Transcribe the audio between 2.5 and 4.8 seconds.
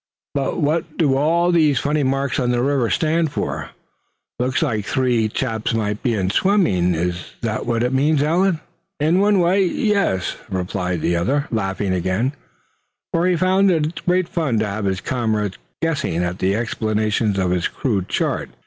river stand for? Looks